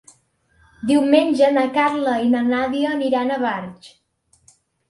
Diumenge 0.91 1.51
na 1.59 1.67
Carla 1.77 2.15
i 2.29 2.31
na 2.31 2.43
Nàdia 2.49 2.97
aniran 2.97 3.31
a 3.37 3.41
Barx. 3.45 3.93